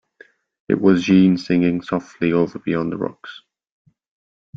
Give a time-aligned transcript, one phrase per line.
[0.67, 3.43] It was Jeanne singing softly over beyond the rocks.